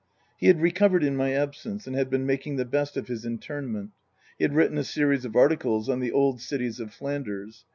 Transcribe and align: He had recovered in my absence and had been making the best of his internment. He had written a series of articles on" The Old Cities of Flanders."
He 0.39 0.47
had 0.47 0.61
recovered 0.61 1.03
in 1.03 1.15
my 1.15 1.31
absence 1.31 1.85
and 1.85 1.95
had 1.95 2.09
been 2.09 2.25
making 2.25 2.55
the 2.55 2.65
best 2.65 2.97
of 2.97 3.07
his 3.07 3.23
internment. 3.23 3.91
He 4.39 4.43
had 4.45 4.55
written 4.55 4.79
a 4.79 4.83
series 4.83 5.25
of 5.25 5.35
articles 5.35 5.89
on" 5.89 5.99
The 5.99 6.11
Old 6.11 6.41
Cities 6.41 6.79
of 6.79 6.91
Flanders." 6.91 7.65